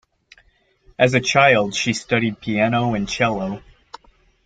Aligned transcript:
As 0.97 1.13
a 1.13 1.19
child 1.19 1.75
she 1.75 1.93
studied 1.93 2.41
piano 2.41 2.95
and 2.95 3.07
cello. 3.07 3.61